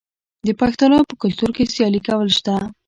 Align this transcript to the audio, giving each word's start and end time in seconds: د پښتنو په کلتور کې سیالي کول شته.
د 0.47 0.49
پښتنو 0.61 0.97
په 1.09 1.13
کلتور 1.21 1.49
کې 1.55 1.69
سیالي 1.73 2.01
کول 2.07 2.29
شته. 2.37 2.55